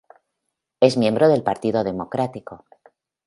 Es 0.79 0.97
miembro 0.97 1.29
del 1.29 1.43
Partido 1.43 1.83
Democrático. 1.83 2.65